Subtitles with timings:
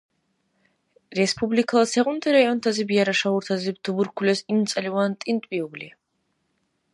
[1.19, 5.89] Республикала сегъунти районтазиб яра шагьуртазиб туберкулез имцӀаливан тӀинтӀбиубли?